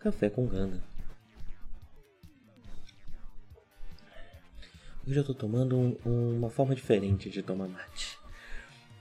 [0.00, 0.82] Café com Ganda.
[5.06, 8.18] Hoje eu tô tomando um, uma forma diferente de tomar mate.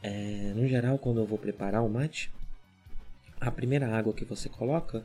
[0.02, 2.31] É, no geral, quando eu vou preparar o mate,
[3.42, 5.03] a primeira água que você coloca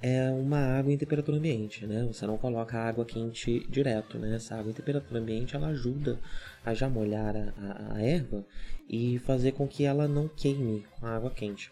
[0.00, 2.04] é uma água em temperatura ambiente, né?
[2.04, 4.36] Você não coloca água quente direto, né?
[4.36, 6.18] Essa água em temperatura ambiente ela ajuda
[6.64, 8.44] a já molhar a, a erva
[8.88, 11.70] e fazer com que ela não queime com a água quente.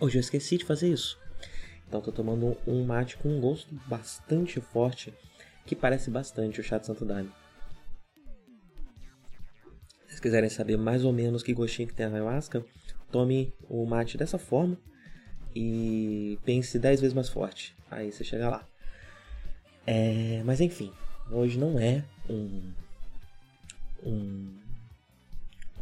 [0.00, 1.18] Hoje eu esqueci de fazer isso.
[1.86, 5.14] Então estou tomando um mate com um gosto bastante forte
[5.64, 7.30] que parece bastante o chá de Santo Daime.
[10.00, 12.64] Se vocês quiserem saber mais ou menos que gostinho que tem a ayahuasca,
[13.10, 14.76] tome o mate dessa forma
[15.54, 17.76] e pense 10 vezes mais forte.
[17.90, 18.68] Aí você chega lá.
[19.86, 20.92] É, mas enfim,
[21.30, 22.72] hoje não é um,
[24.02, 24.58] um,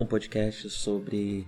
[0.00, 1.46] um podcast sobre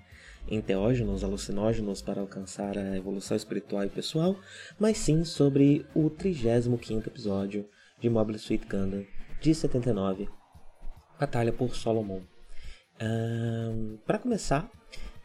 [0.48, 4.37] enteógenos, alucinógenos para alcançar a evolução espiritual e pessoal,
[4.78, 7.69] mas sim sobre o 35 episódio
[8.01, 9.05] de Mobile Suit Gundam
[9.41, 10.28] de 79,
[11.19, 12.23] Batalha por Solomon.
[13.01, 14.70] Um, para começar,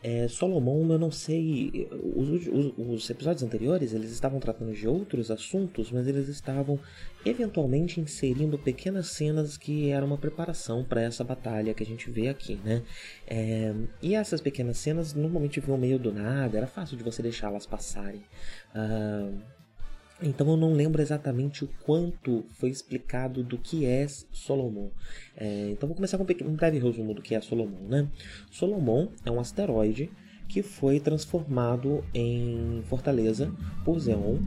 [0.02, 1.90] é, Solomon, eu não sei.
[2.16, 6.80] Os, os, os, episódios anteriores eles estavam tratando de outros assuntos, mas eles estavam
[7.26, 12.30] eventualmente inserindo pequenas cenas que eram uma preparação para essa batalha que a gente vê
[12.30, 12.82] aqui, né?
[13.28, 17.66] É, e essas pequenas cenas normalmente vinham meio do nada, era fácil de você deixá-las
[17.66, 18.24] passarem.
[18.74, 19.38] Uh,
[20.22, 24.90] então eu não lembro exatamente o quanto foi explicado do que é Solomon.
[25.38, 27.88] É, então vou começar com um, breve resumo do que é Solomon.
[27.88, 28.08] Né?
[28.52, 30.10] Solomon é um asteroide
[30.50, 33.54] que foi transformado em fortaleza
[33.86, 34.40] por Zeon.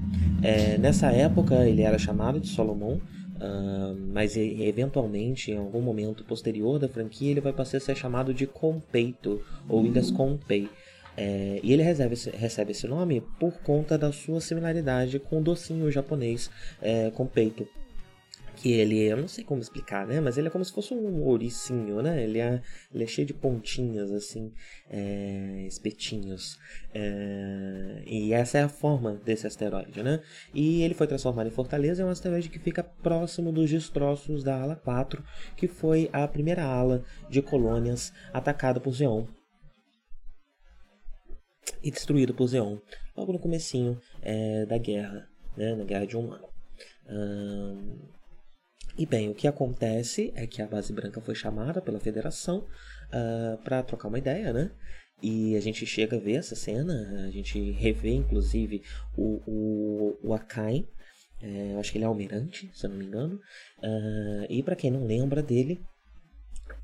[0.42, 6.78] É, nessa época ele era chamado de Solomon, uh, mas eventualmente em algum momento posterior
[6.80, 10.68] da franquia ele vai passar a ser chamado de Compeito ou Ilhas Compei.
[11.16, 15.42] É, e ele recebe esse, recebe esse nome por conta da sua similaridade com o
[15.42, 16.50] docinho japonês
[16.80, 17.68] é, com peito.
[18.54, 20.20] Que ele, eu não sei como explicar, né?
[20.20, 22.22] Mas ele é como se fosse um ouricinho, né?
[22.22, 22.60] Ele é,
[22.94, 24.52] ele é cheio de pontinhas, assim,
[24.88, 26.58] é, espetinhos.
[26.94, 30.20] É, e essa é a forma desse asteroide, né?
[30.54, 34.60] E ele foi transformado em Fortaleza, é um asteroide que fica próximo dos destroços da
[34.60, 35.24] ala 4,
[35.56, 39.26] que foi a primeira ala de colônias atacada por Zeon
[41.82, 42.78] e destruído por Zeon,
[43.16, 46.48] logo no comecinho é, da guerra, né, na guerra de um ano.
[48.96, 52.66] E bem, o que acontece é que a base branca foi chamada pela federação uh,
[53.12, 54.70] ah, para trocar uma ideia, né?
[55.22, 58.82] E a gente chega a ver essa cena, a gente revê inclusive
[59.16, 60.86] o, o, o Akain,
[61.40, 63.36] é, eu acho que ele é almirante, se eu não me engano.
[63.78, 65.80] Uh, e para quem não lembra dele,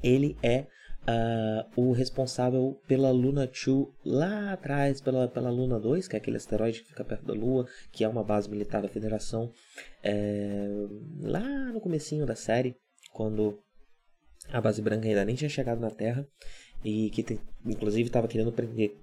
[0.03, 0.67] ele é
[1.09, 6.37] uh, o responsável pela Luna 2 lá atrás, pela, pela Luna 2, que é aquele
[6.37, 9.51] asteroide que fica perto da Lua, que é uma base militar da Federação,
[10.03, 10.69] é,
[11.21, 12.77] lá no comecinho da série,
[13.13, 13.59] quando
[14.51, 16.27] a base branca ainda nem tinha chegado na Terra
[16.85, 18.97] e que te, inclusive estava querendo prender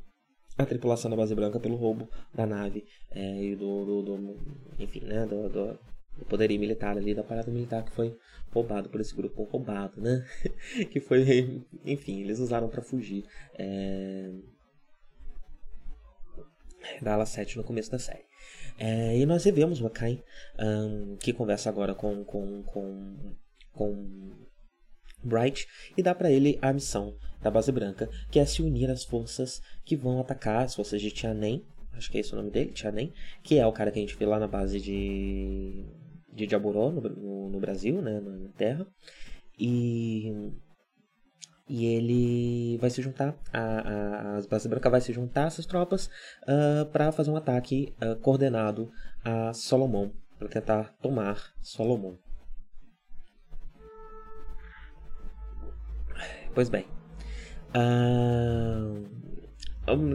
[0.57, 4.37] a tripulação da base branca pelo roubo da nave é, e do, do, do,
[4.79, 5.79] enfim, né, do, do,
[6.17, 8.17] do poderio militar ali, da parada militar que foi
[8.51, 10.25] roubado por esse grupo, roubado, né?
[10.91, 13.25] que foi, enfim, eles usaram para fugir
[13.57, 14.31] é...
[17.01, 18.23] da ala 7 no começo da série.
[18.77, 20.23] É, e nós revemos o Akai,
[20.59, 23.35] um, que conversa agora com, com, com,
[23.71, 24.31] com
[25.23, 25.67] Bright
[25.97, 29.61] e dá para ele a missão da base branca, que é se unir às forças
[29.83, 33.13] que vão atacar as forças de Tianen, acho que é esse o nome dele, Tianen,
[33.43, 35.85] que é o cara que a gente vê lá na base de
[36.35, 38.85] de Jaboró no, no, no Brasil, né, na Terra,
[39.57, 40.51] e
[41.67, 45.65] e ele vai se juntar, a, a, a base branca vai se juntar a essas
[45.65, 46.05] tropas
[46.43, 48.91] uh, ah, para fazer um ataque uh, coordenado
[49.23, 52.17] a Solomon, para tentar tomar Solomon.
[56.53, 56.85] Pois bem,
[57.75, 59.03] uh,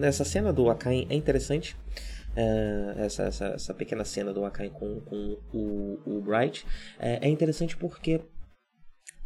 [0.05, 1.77] essa cena do Akain é interessante.
[2.37, 6.65] Uh, essa, essa, essa, pequena cena do Akain com, com o, o Bright
[6.97, 8.21] é, é interessante porque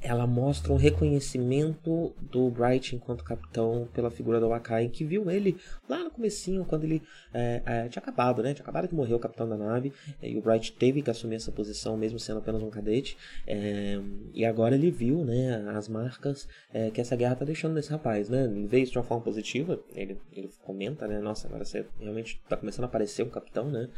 [0.05, 5.57] ela mostra um reconhecimento do Bright enquanto capitão pela figura do Wakai, que viu ele
[5.89, 7.03] lá no comecinho, quando ele
[7.33, 8.53] é, é, tinha acabado, né?
[8.53, 11.51] Tinha acabado de morrer o capitão da nave, e o Bright teve que assumir essa
[11.51, 13.17] posição, mesmo sendo apenas um cadete,
[13.47, 13.99] é,
[14.35, 18.29] e agora ele viu, né, as marcas é, que essa guerra tá deixando nesse rapaz,
[18.29, 18.45] né?
[18.45, 21.19] Ele vê isso de uma forma positiva, ele, ele comenta, né?
[21.19, 23.89] Nossa, agora você realmente tá começando a aparecer um capitão, né?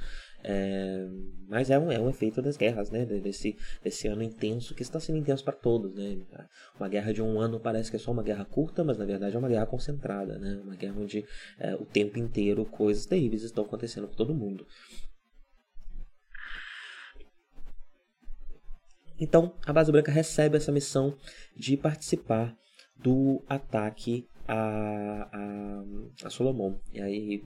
[0.43, 1.07] É,
[1.49, 3.05] mas é um, é um efeito das guerras, né?
[3.05, 6.19] Desse, desse ano intenso, que está sendo intenso para todos, né?
[6.79, 9.35] Uma guerra de um ano parece que é só uma guerra curta, mas na verdade
[9.35, 10.61] é uma guerra concentrada, né?
[10.63, 11.25] Uma guerra onde
[11.59, 14.67] é, o tempo inteiro coisas terríveis estão acontecendo com todo mundo.
[19.19, 21.17] Então, a Base Branca recebe essa missão
[21.57, 22.55] de participar
[22.97, 25.85] do ataque a, a,
[26.25, 26.79] a Solomon.
[26.93, 27.43] E aí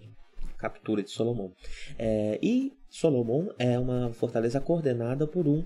[0.61, 1.51] captura de Solomon.
[1.99, 5.65] É, e Solomon é uma fortaleza coordenada por um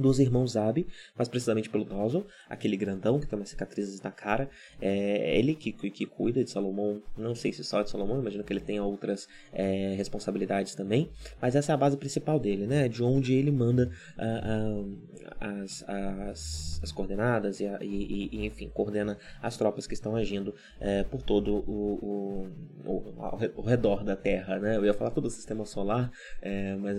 [0.00, 0.86] dos irmãos Zabi,
[1.16, 4.48] mas precisamente pelo Nozzle, aquele grandão que tem umas cicatrizes na cara.
[4.80, 8.42] É ele que, que, que, cuida de Salomão, não sei se só de Salomão, imagino
[8.44, 11.10] que ele tenha outras é, responsabilidades também,
[11.40, 12.88] mas essa é a base principal dele, né?
[12.88, 14.98] De onde ele manda uh, uh,
[15.40, 21.02] as, as, as, coordenadas e, e, e, enfim, coordena as tropas que estão agindo é,
[21.04, 22.48] por todo o,
[22.84, 24.76] o, o, o, redor da Terra, né?
[24.76, 26.10] Eu ia falar todo o sistema solar,
[26.40, 26.98] é, mas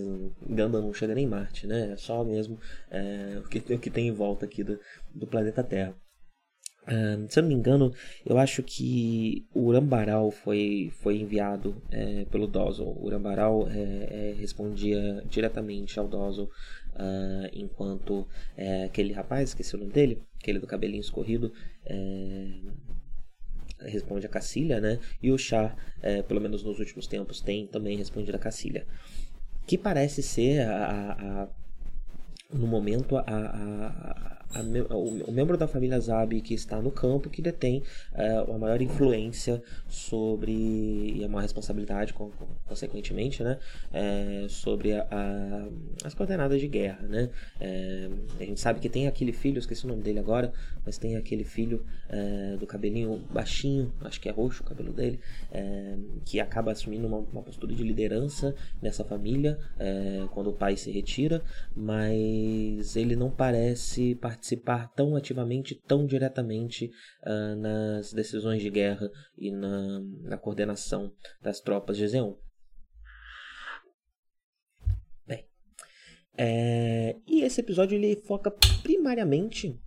[0.50, 1.92] Ganda não chega nem em Marte, né?
[1.94, 2.60] É só mesmo
[2.92, 4.80] é, o, que, o que tem em volta aqui do,
[5.16, 5.96] do planeta Terra.
[6.88, 7.94] Um, se eu não me engano,
[8.26, 12.88] eu acho que o Urambaral foi, foi enviado é, pelo Dozel.
[12.88, 18.28] O Urambaral é, é, respondia diretamente ao Dozel, uh, enquanto
[18.58, 21.54] é, aquele rapaz, esqueci o nome dele, aquele do cabelinho escorrido,
[21.86, 22.50] é,
[23.82, 25.00] responde a Cacilha, né?
[25.22, 28.88] E o Chá, é, pelo menos nos últimos tempos, tem também respondido a Cacilha.
[29.68, 31.61] Que parece ser a, a
[32.54, 37.42] no momento a, a, a, o, membro da família Zabi que está no campo que
[37.42, 37.84] detém
[38.14, 42.14] uh, uma maior influência sobre e a maior responsabilidade
[42.66, 43.58] consequentemente né
[43.94, 45.68] é, sobre a, a,
[46.06, 47.30] as coordenadas de guerra né.
[47.60, 48.10] É,
[48.40, 50.52] a gente sabe que tem aquele filho esqueci o nome dele agora
[50.86, 55.20] mas tem aquele filho é, do cabelinho baixinho acho que é roxo o cabelo dele
[56.26, 59.58] que acaba assumindo uma, uma, postura de liderança nessa família
[60.32, 61.42] quando o pai se retira
[61.76, 66.92] mas ele não parece participar participar tão ativamente, tão diretamente
[67.24, 72.34] uh, nas decisões de guerra e na, na coordenação das tropas de Zeon.
[75.28, 75.46] Bem,
[76.36, 78.52] é, e esse episódio ele foca
[78.82, 79.80] primariamente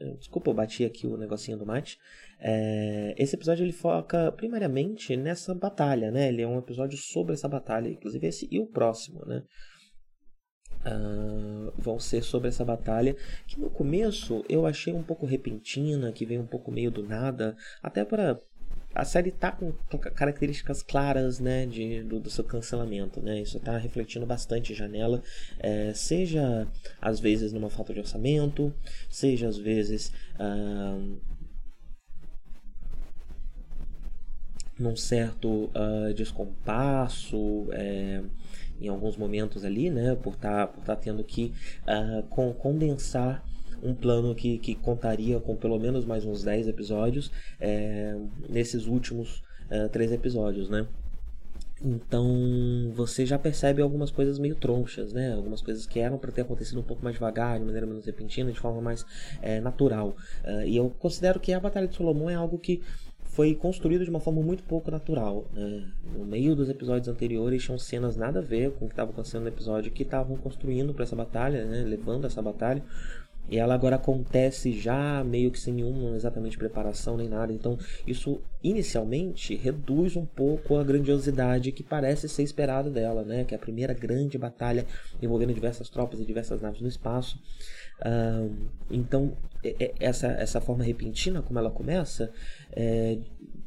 [0.00, 1.96] eh, Desculpa, eu bati aqui o negocinho do mate.
[2.40, 6.28] É, esse episódio ele foca primariamente nessa batalha, né?
[6.28, 9.44] Ele é um episódio sobre essa batalha, inclusive esse e o próximo, né?
[10.86, 16.26] Uh, vão ser sobre essa batalha, que no começo eu achei um pouco repentina, que
[16.26, 18.38] veio um pouco meio do nada, até para
[18.94, 23.20] a série tá com características claras né, de, do, do seu cancelamento.
[23.22, 23.40] Né?
[23.40, 25.22] Isso está refletindo bastante janela,
[25.58, 26.68] é, seja
[27.00, 28.72] às vezes numa falta de orçamento,
[29.08, 31.18] seja às vezes uh,
[34.78, 37.68] num certo uh, descompasso.
[37.72, 38.22] É,
[38.82, 41.52] em alguns momentos ali, né, por estar tá, por tá tendo que
[41.86, 43.44] uh, condensar
[43.82, 48.16] um plano que, que contaria com pelo menos mais uns 10 episódios é,
[48.48, 50.86] nesses últimos uh, três episódios, né?
[51.84, 55.34] Então você já percebe algumas coisas meio tronchas, né?
[55.34, 58.52] Algumas coisas que eram para ter acontecido um pouco mais devagar, de maneira menos repentina,
[58.52, 59.04] de forma mais
[59.40, 60.14] é, natural.
[60.44, 62.80] Uh, e eu considero que a Batalha de Solomon é algo que
[63.32, 65.46] foi construído de uma forma muito pouco natural.
[65.54, 65.88] Né?
[66.14, 69.42] No meio dos episódios anteriores tinham cenas nada a ver com o que estava acontecendo
[69.42, 71.82] no episódio que estavam construindo para essa batalha, né?
[71.82, 72.82] levando essa batalha.
[73.48, 77.52] E ela agora acontece já meio que sem nenhuma exatamente preparação nem nada.
[77.52, 83.44] Então, isso inicialmente reduz um pouco a grandiosidade que parece ser esperada dela, né?
[83.44, 84.86] Que é a primeira grande batalha
[85.20, 87.38] envolvendo diversas tropas e diversas naves no espaço.
[88.90, 89.36] Então,
[90.00, 92.32] essa, essa forma repentina como ela começa
[92.72, 93.18] é,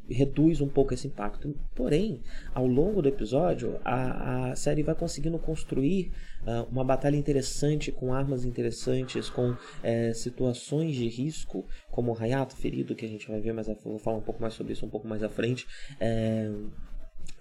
[0.08, 1.54] reduz um pouco esse impacto.
[1.74, 2.20] Porém,
[2.54, 6.12] ao longo do episódio, a, a série vai conseguindo construir
[6.42, 12.56] uh, uma batalha interessante, com armas interessantes, com é, situações de risco, como o Hayato
[12.56, 14.86] ferido, que a gente vai ver, mas eu vou falar um pouco mais sobre isso
[14.86, 15.66] um pouco mais à frente.
[16.00, 16.50] É,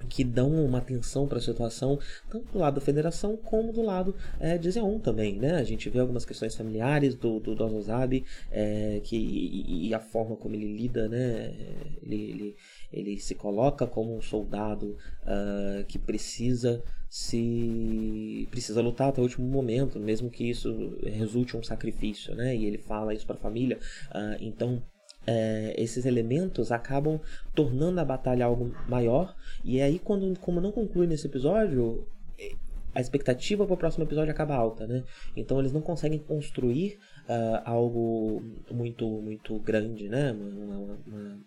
[0.09, 1.99] que dão uma atenção para a situação,
[2.29, 5.55] tanto do lado da federação como do lado é, de Zeon também, né?
[5.55, 10.35] A gente vê algumas questões familiares do, do Dozozabi, é, que, e, e, a forma
[10.35, 11.53] como ele lida, né?
[12.01, 12.55] Ele, ele,
[12.91, 19.47] ele se coloca como um soldado uh, que precisa se precisa lutar até o último
[19.47, 22.55] momento, mesmo que isso resulte um sacrifício, né?
[22.55, 23.79] E ele fala isso para a família.
[24.09, 24.83] Uh, então
[25.27, 27.19] é, esses elementos acabam
[27.53, 29.35] tornando a batalha algo maior.
[29.63, 32.05] E aí, quando como não conclui nesse episódio,
[32.95, 35.03] a expectativa para o próximo episódio acaba alta, né?
[35.35, 38.41] Então eles não conseguem construir uh, algo
[38.71, 40.31] muito muito grande, né?
[40.31, 41.39] Uma, uma, uma,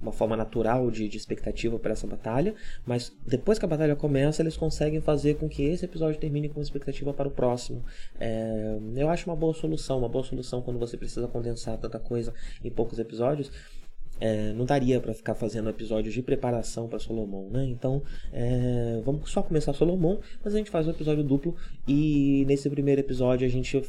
[0.00, 2.54] uma forma natural de, de expectativa para essa batalha,
[2.84, 6.60] mas depois que a batalha começa, eles conseguem fazer com que esse episódio termine com
[6.60, 7.82] expectativa para o próximo.
[8.20, 12.34] É, eu acho uma boa solução, uma boa solução quando você precisa condensar tanta coisa
[12.62, 13.50] em poucos episódios.
[14.20, 17.64] É, não daria para ficar fazendo episódios de preparação para Solomon, né?
[17.66, 18.02] Então,
[18.32, 21.56] é, vamos só começar Solomon, mas a gente faz um episódio duplo
[21.86, 23.82] e nesse primeiro episódio a gente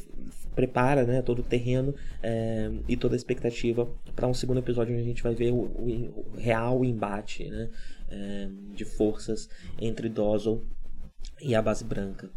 [0.54, 5.02] prepara né, todo o terreno é, e toda a expectativa para um segundo episódio onde
[5.02, 7.70] a gente vai ver o, o, o real embate né,
[8.10, 10.64] é, de forças entre Dozzle
[11.40, 12.30] e a base branca.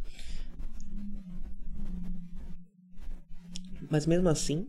[3.89, 4.67] Mas mesmo assim,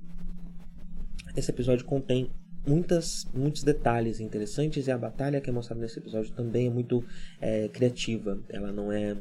[1.37, 2.31] esse episódio contém
[2.67, 7.05] muitas, muitos detalhes interessantes e a batalha que é mostrada nesse episódio também é muito
[7.41, 8.39] é, criativa.
[8.49, 9.17] Ela não é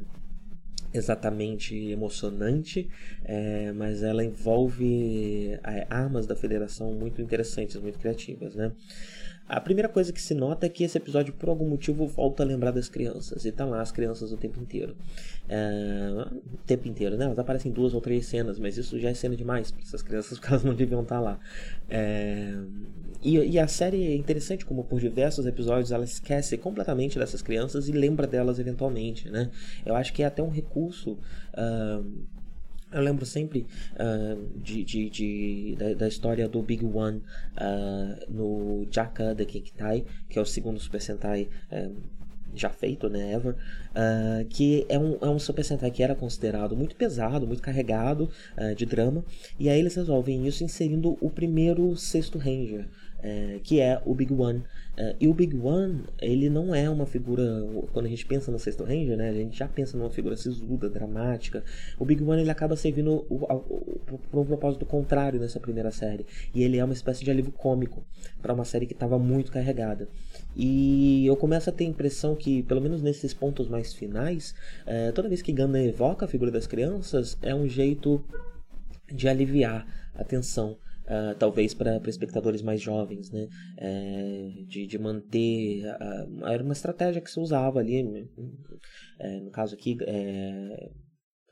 [0.92, 2.88] exatamente emocionante,
[3.24, 8.72] é, mas ela envolve é, armas da federação muito interessantes, muito criativas, né?
[9.50, 12.46] A primeira coisa que se nota é que esse episódio, por algum motivo, volta a
[12.46, 13.44] lembrar das crianças.
[13.44, 14.94] E tá lá as crianças o tempo inteiro.
[15.48, 16.08] É,
[16.54, 17.24] o tempo inteiro, né?
[17.24, 20.02] Elas aparecem em duas ou três cenas, mas isso já é cena demais para essas
[20.02, 21.40] crianças, porque elas não deviam estar tá lá.
[21.88, 22.54] É,
[23.20, 27.88] e, e, a série é interessante como por diversos episódios ela esquece completamente dessas crianças
[27.88, 29.50] e lembra delas eventualmente, né?
[29.84, 31.18] Eu acho que é até um recurso...
[31.54, 32.39] Uh,
[32.92, 38.86] eu lembro sempre uh, de, de, de da, da, história do Big One uh, no
[38.90, 41.94] Jaka the Kikitai, que é o segundo Super Sentai uh,
[42.52, 43.54] já feito, né, ever,
[44.48, 48.28] que é um, é um Super Sentai que era considerado muito pesado, muito carregado
[48.76, 49.24] de drama,
[49.56, 52.88] e aí eles resolvem isso inserindo o primeiro sexto Ranger,
[53.22, 54.62] é, que é o Big One.
[54.96, 57.44] É, e o Big One, ele não é uma figura.
[57.92, 60.88] Quando a gente pensa no Sexto Ranger, né, a gente já pensa numa figura sisuda,
[60.88, 61.64] dramática.
[61.98, 63.24] O Big One ele acaba servindo
[64.30, 66.26] por um propósito contrário nessa primeira série.
[66.54, 68.04] E ele é uma espécie de alívio cômico
[68.42, 70.08] para uma série que estava muito carregada.
[70.56, 74.54] E eu começo a ter a impressão que, pelo menos nesses pontos mais finais,
[74.86, 78.22] é, toda vez que Gundam evoca a figura das crianças, é um jeito
[79.12, 80.76] de aliviar a tensão
[81.10, 83.48] uh, talvez para espectadores mais jovens, né?
[83.78, 85.82] É, de, de manter.
[86.46, 88.28] Era uma estratégia que se usava ali.
[89.18, 89.98] É, no caso aqui.
[90.06, 90.90] É,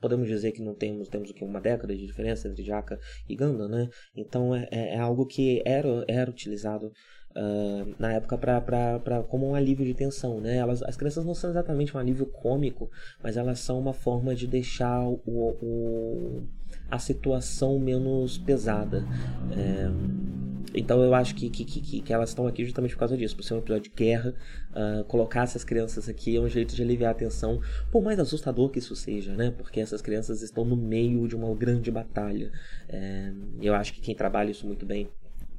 [0.01, 2.97] podemos dizer que não temos temos o que uma década de diferença entre Jaka
[3.27, 3.89] e Ganda, né?
[4.15, 6.87] Então é, é, é algo que era era utilizado
[7.35, 10.57] uh, na época para como um alívio de tensão, né?
[10.57, 12.89] Elas, as crianças não são exatamente um alívio cômico,
[13.21, 16.47] mas elas são uma forma de deixar o, o
[16.89, 19.05] a situação menos pesada.
[19.51, 19.89] É,
[20.73, 23.43] então eu acho que, que, que, que elas estão aqui justamente por causa disso, por
[23.43, 24.35] ser um episódio de guerra.
[24.69, 27.59] Uh, colocar essas crianças aqui é um jeito de aliviar a tensão,
[27.91, 29.51] por mais assustador que isso seja, né?
[29.51, 32.51] Porque essas crianças estão no meio de uma grande batalha.
[32.87, 33.31] É,
[33.61, 35.09] eu acho que quem trabalha isso muito bem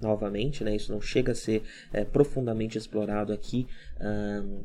[0.01, 0.77] novamente, né?
[0.77, 3.67] Isso não chega a ser é, profundamente explorado aqui.
[3.97, 4.65] Uh,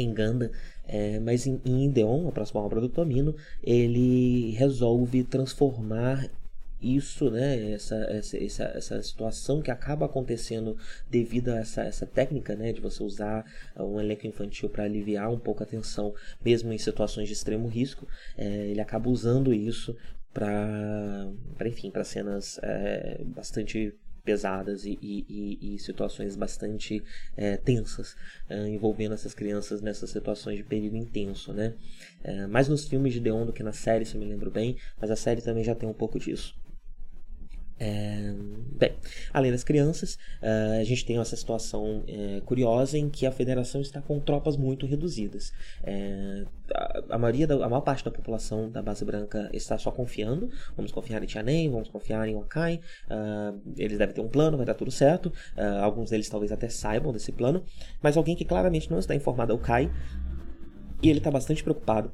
[0.00, 0.50] em Ganda,
[0.86, 6.30] é, mas em, em Ideon, a próxima obra do Tomino, ele resolve transformar
[6.80, 10.76] isso, né, essa, essa, essa, essa, situação que acaba acontecendo
[11.10, 13.44] devido a essa, essa técnica né, de você usar
[13.76, 16.14] um elenco infantil para aliviar um pouco a tensão,
[16.44, 19.96] mesmo em situações de extremo risco, é, ele acaba usando isso
[20.32, 21.28] para,
[21.66, 23.92] enfim, para cenas é, bastante
[24.24, 27.02] pesadas e, e, e situações bastante
[27.36, 28.16] é, tensas
[28.48, 31.74] é, envolvendo essas crianças nessas situações de perigo intenso, né?
[32.22, 34.76] É, mais nos filmes de Deon do que na série, se eu me lembro bem,
[35.00, 36.54] mas a série também já tem um pouco disso.
[37.80, 38.34] É,
[38.76, 38.92] bem,
[39.32, 43.80] além das crianças, uh, a gente tem essa situação é, curiosa em que a federação
[43.80, 45.52] está com tropas muito reduzidas.
[45.84, 46.44] É,
[46.74, 50.50] a, a, maioria da, a maior parte da população da base branca está só confiando.
[50.76, 52.80] Vamos confiar em Tianen, vamos confiar em Wakai.
[53.08, 55.26] Uh, eles devem ter um plano, vai dar tudo certo.
[55.56, 57.64] Uh, alguns deles talvez até saibam desse plano,
[58.02, 59.90] mas alguém que claramente não está informado é o Kai
[61.02, 62.10] e ele está bastante preocupado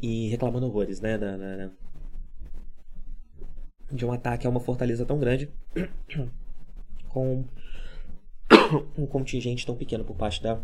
[0.00, 1.70] e reclamando horrores, né, da, da,
[3.92, 5.50] de um ataque a uma fortaleza tão grande
[7.08, 7.44] com
[8.96, 10.58] um contingente tão pequeno por parte da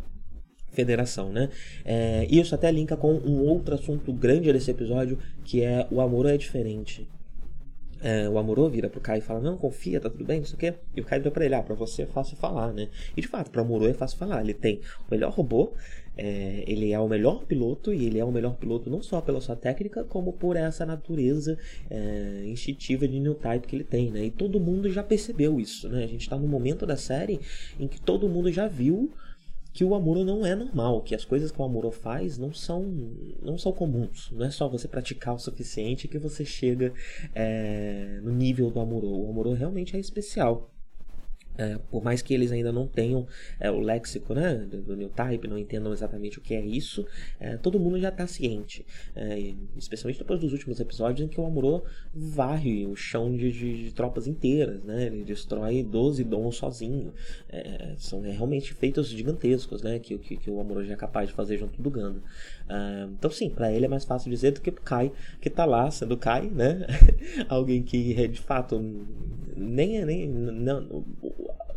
[0.71, 1.51] federação, né?
[1.85, 6.27] É, isso até linka com um outro assunto grande desse episódio, que é o amor
[6.27, 7.09] é diferente.
[8.01, 10.55] É, o Amorô vira pro Kai e fala, não, confia, tá tudo bem, não sei
[10.55, 10.75] o quê.
[10.95, 12.89] E o Kai vira pra ele, ah, pra você é fácil falar, né?
[13.17, 14.41] E de fato, pro Amorô é fácil falar.
[14.41, 15.73] Ele tem o melhor robô,
[16.17, 19.41] é, ele é o melhor piloto, e ele é o melhor piloto não só pela
[19.41, 21.59] sua técnica, como por essa natureza
[21.91, 24.25] é, instintiva de new type que ele tem, né?
[24.25, 26.05] E todo mundo já percebeu isso, né?
[26.05, 27.41] A gente tá no momento da série
[27.79, 29.13] em que todo mundo já viu
[29.79, 32.83] que o Amuro não é normal, que as coisas que o Amuro faz não são,
[33.41, 34.29] não são comuns.
[34.33, 36.93] Não é só você praticar o suficiente que você chega
[37.33, 39.07] é, no nível do Amuro.
[39.07, 40.69] O Amuro realmente é especial.
[41.59, 43.27] É, por mais que eles ainda não tenham
[43.59, 47.05] é, o léxico né, do, do New Type, não entendam exatamente o que é isso,
[47.41, 48.87] é, todo mundo já está ciente.
[49.15, 51.83] É, especialmente depois dos últimos episódios em que o Amuro
[52.15, 55.07] varre o chão de, de, de tropas inteiras, né?
[55.07, 57.13] ele destrói 12 dons sozinho.
[57.49, 61.35] É, são realmente feitos gigantescos né, que, que, que o Amuro já é capaz de
[61.35, 62.23] fazer junto do Ganda.
[63.13, 65.11] Então, sim, para ele é mais fácil dizer do que pro Kai,
[65.41, 66.87] que tá lá sendo Kai, né?
[67.49, 68.79] Alguém que de fato
[69.57, 70.05] nem é.
[70.05, 71.05] Nem, não,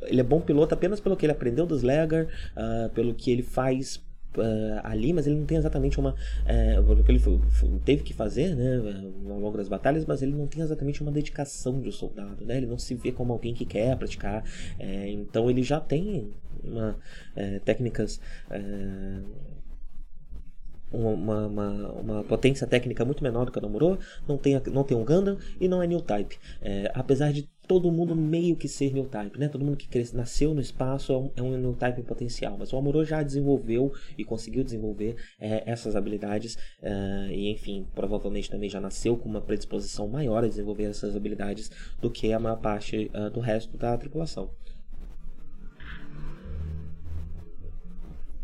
[0.04, 3.44] ele é bom piloto apenas pelo que ele aprendeu dos Legar, uh, pelo que ele
[3.44, 3.98] faz
[4.38, 6.12] uh, ali, mas ele não tem exatamente uma.
[6.12, 8.82] Uh, que ele foi, foi, teve que fazer né,
[9.30, 12.46] ao longo das batalhas, mas ele não tem exatamente uma dedicação de um soldado.
[12.46, 14.44] Né, ele não se vê como alguém que quer praticar.
[14.80, 16.32] Uh, então ele já tem
[16.64, 16.96] uma,
[17.66, 18.20] técnicas
[20.92, 24.84] uma, uma, uma, potência técnica muito menor do que a do Muro, não tem, não
[24.84, 26.38] tem um Gundam e não é New Type.
[26.62, 29.48] É, apesar de todo mundo meio que ser New Type, né?
[29.48, 32.58] Todo mundo que cresce, nasceu no espaço é um, é um New Type em potencial,
[32.58, 38.50] mas o Amuro já desenvolveu e conseguiu desenvolver é, essas habilidades é, e enfim, provavelmente
[38.50, 41.72] também já nasceu com uma predisposição maior a desenvolver essas habilidades
[42.02, 44.50] do que a maior parte uh, do resto da tripulação.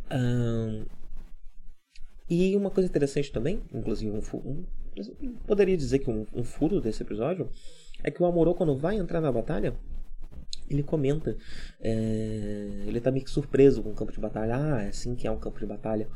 [0.10, 0.86] Um,
[2.30, 4.66] e uma coisa interessante também, inclusive um, um
[5.46, 7.50] poderia dizer que um, um, furo desse episódio,
[8.04, 9.76] é que o Amorô quando vai entrar na batalha,
[10.70, 11.38] ele comenta,
[11.80, 15.28] é, ele tá meio que surpreso com o campo de batalha, ah, é assim que
[15.28, 16.08] é um campo de batalha.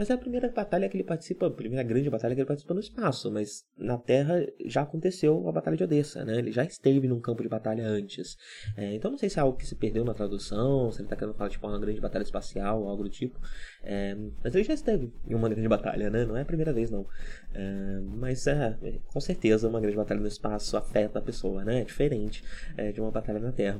[0.00, 2.72] Mas é a primeira batalha que ele participa, a primeira grande batalha que ele participa
[2.72, 6.38] no espaço, mas na Terra já aconteceu a Batalha de Odessa, né?
[6.38, 8.38] Ele já esteve num campo de batalha antes.
[8.78, 11.16] É, então não sei se é algo que se perdeu na tradução, se ele tá
[11.16, 13.38] querendo falar tipo uma grande batalha espacial ou algo do tipo.
[13.82, 16.24] É, mas ele já esteve em uma grande batalha, né?
[16.24, 17.06] Não é a primeira vez, não.
[17.52, 21.82] É, mas é, com certeza uma grande batalha no espaço afeta a pessoa, né?
[21.82, 22.42] É diferente
[22.74, 23.78] é, de uma batalha na Terra.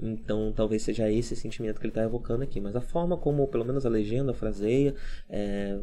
[0.00, 2.60] Então talvez seja esse sentimento que ele está evocando aqui.
[2.60, 4.94] Mas a forma como, pelo menos a legenda fraseia,
[5.28, 5.78] é,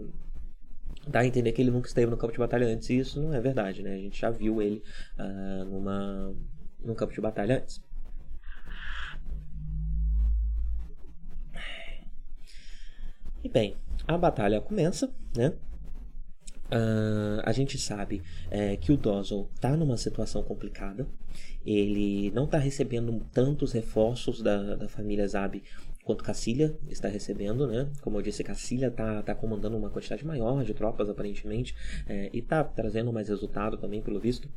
[1.08, 2.89] dá a entender que ele nunca esteve no campo de batalha antes.
[2.89, 3.93] E isso não é verdade, né?
[3.93, 4.84] A gente já viu ele
[5.17, 6.34] uh, numa,
[6.84, 7.82] num campo de batalha antes.
[13.43, 13.77] E bem,
[14.08, 15.53] a batalha começa, né?
[16.67, 21.08] Uh, a gente sabe é, que o Dozzle está numa situação complicada.
[21.65, 25.62] Ele não está recebendo tantos reforços da, da família Zab
[26.03, 27.89] quanto Cacilha está recebendo, né?
[28.01, 31.75] Como eu disse, Cacilha está tá comandando uma quantidade maior de tropas, aparentemente,
[32.08, 34.49] é, e está trazendo mais resultado também, pelo visto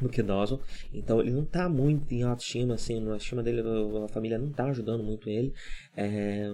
[0.00, 0.60] do que Dozzle.
[0.94, 3.62] Então ele não está muito em autoestima, assim, a estima dele,
[4.04, 5.52] a família não está ajudando muito ele.
[5.96, 6.52] É,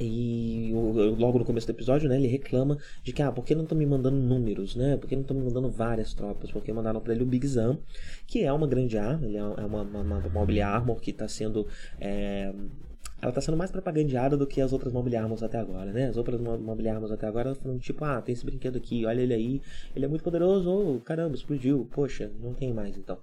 [0.00, 0.72] e
[1.18, 3.76] logo no começo do episódio, né, ele reclama de que, ah, por que não estão
[3.76, 4.96] me mandando números, né?
[4.96, 6.50] Por que não estão me mandando várias tropas?
[6.50, 7.78] Porque mandaram para ele o Big Zam,
[8.26, 11.66] que é uma grande arma, ele é uma, uma, uma mobile armor que está sendo
[12.00, 12.52] é,
[13.22, 16.08] ela tá sendo mais propagandeada do que as outras mobile armors até agora, né?
[16.08, 19.34] As outras mobile armors até agora foram tipo, ah, tem esse brinquedo aqui, olha ele
[19.34, 19.62] aí,
[19.94, 23.18] ele é muito poderoso, oh, caramba, explodiu, poxa, não tem mais então.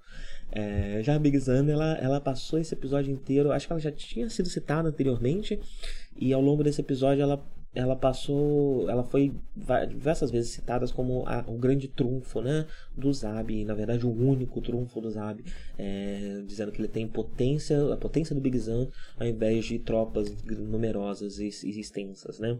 [0.51, 3.91] É, já a Big Zan, ela, ela passou esse episódio inteiro, acho que ela já
[3.91, 5.59] tinha sido citada anteriormente,
[6.19, 7.43] e ao longo desse episódio ela
[7.77, 9.32] ela passou, ela foi
[9.88, 14.60] diversas vezes citada como a, o grande trunfo, né, do Zab, na verdade o único
[14.62, 15.43] trunfo do Zab,
[15.77, 18.88] é, dizendo que ele tem potência, a potência do Big Zan,
[19.19, 22.60] ao invés de tropas numerosas e, e extensas, né.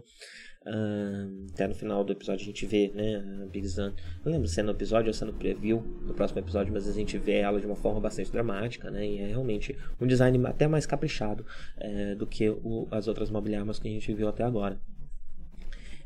[1.52, 3.94] Até no final do episódio a gente vê, né, a Big Zan,
[4.24, 6.86] não lembro se é no episódio ou se é no preview do próximo episódio, mas
[6.86, 10.46] a gente vê ela de uma forma bastante dramática, né, e é realmente um design
[10.46, 11.46] até mais caprichado
[11.78, 14.78] é, do que o, as outras mobiliarmas que a gente viu até agora.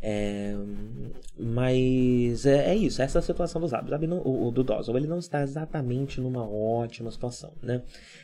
[0.05, 0.57] É,
[1.38, 3.88] mas é, é, isso, essa é a situação do Zab.
[3.88, 7.83] Zab não, o, o, do Dozzle, ele não está exatamente numa ótima situação, né?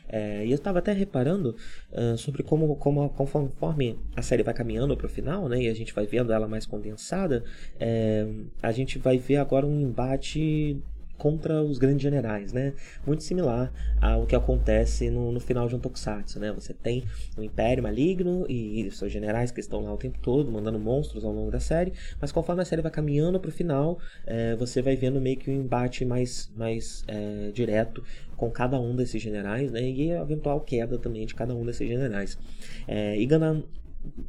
[0.08, 1.54] É, e eu estava até reparando
[1.92, 5.62] uh, sobre como, como, conforme a série vai caminhando para o final, né?
[5.62, 7.44] E a gente vai vendo ela mais condensada,
[7.78, 8.26] é,
[8.60, 10.82] a gente vai ver agora um embate
[11.18, 12.72] contra os grandes generais, né?
[13.06, 16.52] Muito similar ao que acontece no, no final de um Tokusatsu, né?
[16.52, 17.04] Você tem
[17.36, 21.24] o um Império Maligno e, seus generais que estão lá o tempo todo, mandando monstros
[21.24, 24.80] ao longo da série, mas conforme a série vai caminhando para o final, é, você
[24.80, 28.02] vai vendo meio que um embate mais, mais é, direto
[28.36, 29.82] com cada um desses generais, né?
[29.82, 32.38] E a eventual queda também de cada um desses generais.
[32.86, 33.26] É, e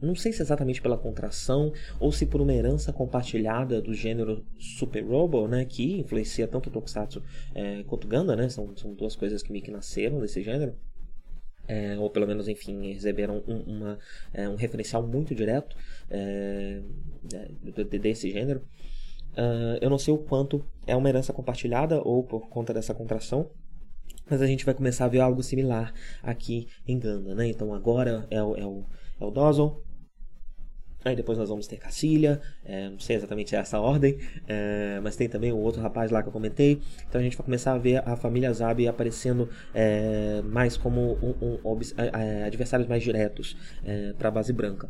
[0.02, 5.02] não sei se exatamente pela contração ou se por uma herança compartilhada do gênero Super
[5.06, 9.16] Robo, né, que influencia tanto o Tokusatsu é, quanto o Gundam, né, são, são duas
[9.16, 10.76] coisas que meio que nasceram desse gênero.
[11.68, 14.00] É, ou pelo menos, enfim, receberam um, uma,
[14.34, 15.78] é, um referencial muito direto
[16.10, 16.82] é,
[18.02, 18.64] desse gênero.
[19.34, 23.52] Uh, eu não sei o quanto é uma herança compartilhada ou por conta dessa contração,
[24.30, 27.48] mas a gente vai começar a ver algo similar aqui em Ganda, né?
[27.48, 28.86] Então agora é o, é o
[29.20, 29.84] é o.
[31.04, 35.30] Aí depois nós vamos ter Cacilha, é, não sei exatamente essa ordem, é, mas tem
[35.30, 36.82] também o outro rapaz lá que eu comentei.
[37.08, 41.58] Então a gente vai começar a ver a família Zabi aparecendo é, mais como um,
[41.64, 41.78] um,
[42.46, 43.56] adversários mais diretos
[43.86, 44.90] é, para a base branca.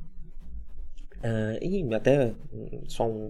[1.21, 2.33] É, e até
[2.87, 3.29] só um,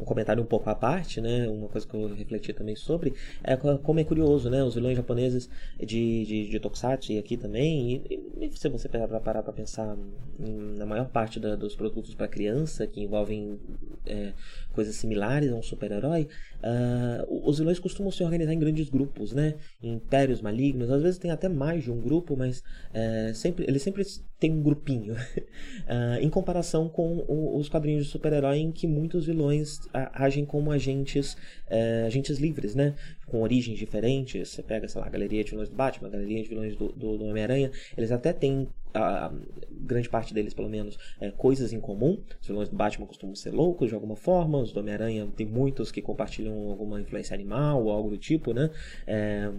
[0.00, 1.48] um comentário um pouco à parte, né?
[1.48, 4.62] Uma coisa que eu refleti também sobre é como é curioso, né?
[4.64, 9.42] Os vilões japoneses de, de, de Tokusatsu e aqui também, e, e se você parar
[9.42, 9.96] para pensar
[10.38, 13.58] na maior parte da, dos produtos para criança que envolvem
[14.06, 14.32] é,
[14.72, 16.28] coisas similares a um super-herói,
[16.62, 19.54] uh, os vilões costumam se organizar em grandes grupos, né?
[19.82, 22.62] Em impérios malignos, às vezes tem até mais de um grupo, mas
[22.94, 24.04] é, sempre, eles sempre
[24.38, 25.14] têm um grupinho.
[25.14, 30.70] uh, em comparação com o, os quadrinhos de super-herói em que muitos vilões agem como
[30.70, 31.34] agentes,
[31.68, 32.94] uh, agentes livres, né?
[33.26, 34.48] Com origens diferentes.
[34.48, 36.92] Você pega, sei lá, a galeria de vilões do Batman, a galeria de vilões do,
[36.92, 37.70] do, do Homem-Aranha.
[37.96, 39.32] Eles até têm a,
[39.70, 42.18] grande parte deles, pelo menos, é, coisas em comum.
[42.40, 45.90] Os vilões do Batman costumam ser loucos de alguma forma, os do Homem-Aranha tem muitos
[45.90, 48.70] que compartilham alguma influência animal ou algo do tipo, né?
[49.06, 49.50] É,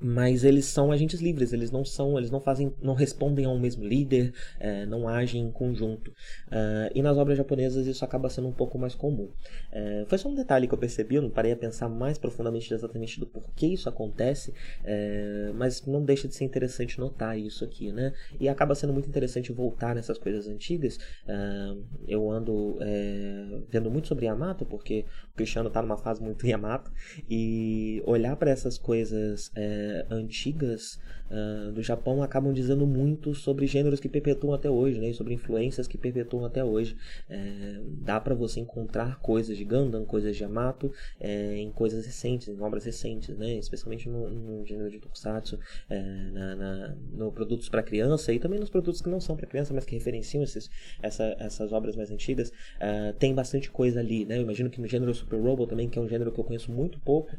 [0.00, 3.84] mas eles são agentes livres, eles não são, eles não fazem, não respondem ao mesmo
[3.84, 6.10] líder, é, não agem em conjunto.
[6.48, 9.30] Uh, e nas obras japonesas isso acaba sendo um pouco mais comum.
[9.72, 12.72] É, foi só um detalhe que eu percebi, eu não parei a pensar mais profundamente
[12.72, 14.52] exatamente do porquê isso acontece,
[14.84, 18.12] é, mas não deixa de ser interessante notar isso aqui, né?
[18.38, 20.96] E acaba sendo muito interessante voltar nessas coisas antigas.
[20.96, 26.46] Uh, eu ando é, vendo muito sobre Yamato, porque o Cristiano está numa fase muito
[26.46, 26.90] Yamato,
[27.28, 30.98] e olhar para essas coisas é, antigas
[31.30, 35.12] uh, do Japão acabam dizendo muito sobre gêneros que perpetuam até hoje, né?
[35.12, 36.96] sobre influências que perpetuam até hoje.
[37.28, 42.48] É, dá para você encontrar coisas de Gundam, coisas de Yamato é, em coisas recentes,
[42.48, 43.54] em obras recentes, né?
[43.54, 45.58] especialmente no, no gênero de Tokusatsu,
[46.32, 49.74] na, na, no produtos para criança e também nos produtos que não são para criança,
[49.74, 50.70] mas que referenciam esses,
[51.02, 52.50] essa, essas obras mais antigas.
[52.50, 54.24] Uh, tem bastante coisa ali.
[54.24, 54.38] Né?
[54.38, 56.70] Eu imagino que no gênero Super Robo também, que é um gênero que eu conheço
[56.72, 57.30] muito pouco,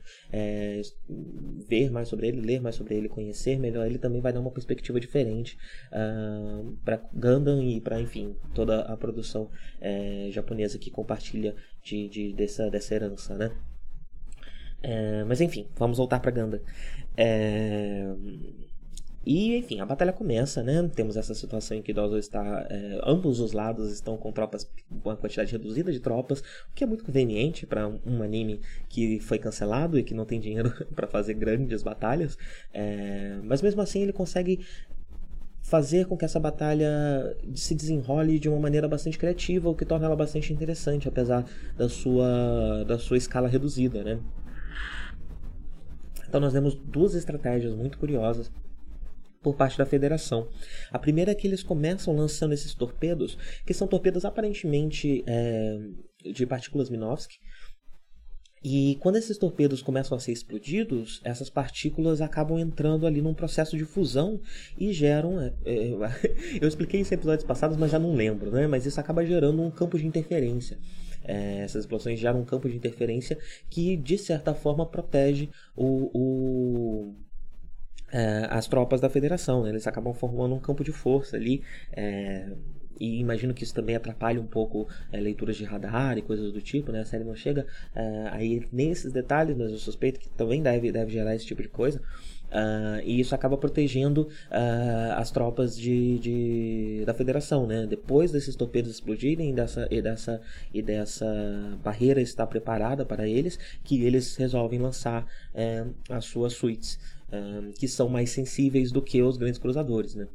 [1.67, 4.51] ver mais sobre ele, ler mais sobre ele, conhecer melhor ele também vai dar uma
[4.51, 5.57] perspectiva diferente
[5.91, 12.33] uh, para Gundam e para, enfim, toda a produção é, japonesa que compartilha de, de,
[12.33, 13.51] dessa, dessa herança, né?
[14.81, 16.61] É, mas enfim, vamos voltar para Gundam.
[17.15, 18.05] É...
[19.29, 20.89] E, enfim, a batalha começa, né?
[20.95, 22.65] Temos essa situação em que Dozo está.
[22.69, 24.63] É, ambos os lados estão com tropas,
[25.03, 28.61] com uma quantidade reduzida de tropas, o que é muito conveniente para um, um, anime
[28.87, 32.37] que foi cancelado e que não tem dinheiro para fazer grandes batalhas.
[32.73, 34.65] É, mas mesmo assim ele consegue
[35.61, 40.05] fazer com que essa batalha se desenrole de uma maneira bastante criativa, o que torna
[40.05, 41.43] ela bastante interessante, apesar
[41.75, 44.21] da sua, da sua escala reduzida, né?
[46.29, 48.49] Então nós temos duas estratégias muito curiosas
[49.47, 50.49] por parte da federação.
[50.91, 55.79] A primeira é que eles começam lançando esses torpedos, que são torpedos aparentemente é,
[56.33, 57.37] de partículas Minovsky.
[58.61, 63.77] E quando esses torpedos começam a ser explodidos, essas partículas acabam entrando ali num processo
[63.77, 64.41] de fusão
[64.77, 65.39] e geram.
[65.39, 65.91] É, é,
[66.59, 68.67] eu expliquei isso em episódios passados, mas já não lembro, né?
[68.67, 70.77] Mas isso acaba gerando um campo de interferência.
[71.23, 73.37] É, essas explosões geram um campo de interferência
[73.69, 77.26] que, de certa forma, protege o, o
[78.11, 79.63] é, as tropas da federação.
[79.63, 79.69] Né?
[79.69, 81.63] Eles acabam formando um campo de força ali.
[81.91, 82.49] É,
[82.99, 86.59] e imagino que isso também atrapalhe um pouco é, leituras de radar e coisas do
[86.59, 87.01] tipo, né?
[87.01, 87.67] A série não chega
[88.31, 92.01] aí nesses detalhes, mas eu suspeito que também deve, deve gerar esse tipo de coisa.
[92.47, 97.85] Uh, e isso acaba protegendo uh, as tropas de, de, da federação, né?
[97.85, 100.41] Depois desses torpedos explodirem dessa, e, dessa,
[100.73, 106.97] e dessa barreira estar preparada para eles, que eles resolvem lançar uh, as suas suítes,
[107.77, 110.27] que são mais sensíveis do que os grandes cruzadores, né?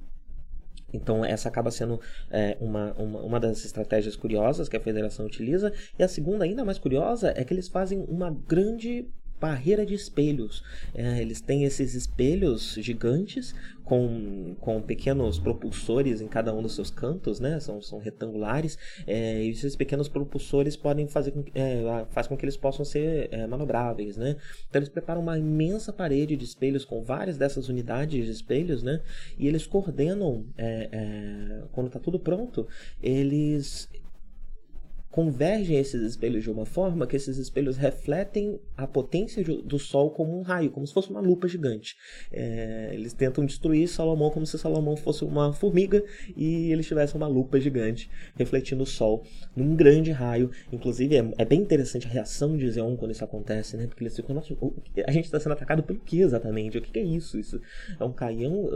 [0.93, 2.01] Então, essa acaba sendo
[2.31, 5.73] é, uma, uma, uma, das estratégias curiosas que a federação utiliza.
[5.99, 9.09] E a segunda, ainda mais curiosa, é que eles fazem uma grande
[9.43, 10.63] barreira de espelhos.
[10.95, 13.53] É, eles têm esses espelhos gigantes
[13.85, 17.59] com, com pequenos propulsores em cada um dos seus cantos, né?
[17.59, 18.79] São, são retangulares.
[19.05, 23.29] É, e esses pequenos propulsores podem fazer com, é, faz com que eles possam ser
[23.33, 24.37] é, manobráveis, né?
[24.69, 29.01] Então eles preparam uma imensa parede de espelhos com várias dessas unidades de espelhos, né?
[29.37, 32.69] E eles coordenam é, é, quando está tudo pronto,
[33.03, 33.89] eles
[35.13, 40.39] convergem esses espelhos de uma forma que esses espelhos refletem a potência do Sol como
[40.39, 41.95] um raio, como se fosse uma lupa gigante.
[42.33, 46.03] É, eles tentam destruir Salomão como se Salomão fosse uma formiga
[46.35, 49.23] e eles tivessem uma lupa gigante refletindo o Sol
[49.55, 50.51] num grande raio.
[50.73, 53.87] Inclusive, é, é bem interessante a reação de Zeon quando isso acontece, né?
[53.87, 54.57] Porque eles ficam, nossa,
[55.07, 56.79] a gente está sendo atacado pelo que exatamente?
[56.79, 57.39] O que é isso?
[57.39, 57.61] Isso
[58.01, 58.67] é um caião?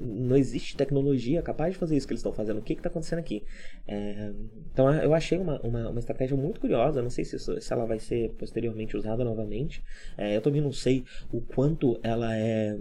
[0.00, 2.58] Não existe tecnologia capaz de fazer isso que eles estão fazendo.
[2.58, 3.42] O que está acontecendo aqui?
[3.88, 4.30] É,
[4.72, 7.02] então, eu achei uma uma, uma estratégia muito curiosa.
[7.02, 9.82] Não sei se, se ela vai ser posteriormente usada novamente.
[10.16, 12.76] É, eu também não sei o quanto ela é